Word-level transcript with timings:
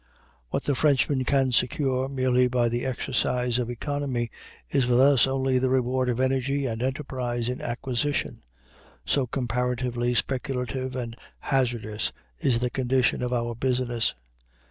What 0.49 0.63
the 0.63 0.73
Frenchman 0.73 1.25
can 1.25 1.51
secure 1.51 2.09
merely 2.09 2.47
by 2.47 2.69
the 2.69 2.87
exercise 2.87 3.59
of 3.59 3.69
economy 3.69 4.31
is 4.67 4.87
with 4.87 4.99
us 4.99 5.27
only 5.27 5.59
the 5.59 5.69
reward 5.69 6.09
of 6.09 6.19
energy 6.19 6.65
and 6.65 6.81
enterprise 6.81 7.47
in 7.47 7.61
acquisition 7.61 8.41
so 9.05 9.27
comparatively 9.27 10.15
speculative 10.15 10.95
and 10.95 11.15
hazardous 11.37 12.11
is 12.39 12.61
the 12.61 12.71
condition 12.71 13.21
of 13.21 13.31
our 13.31 13.53
business. 13.53 14.15